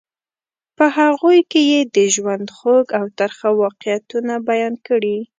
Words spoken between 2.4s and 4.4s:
خوږ او ترخه واقعیتونه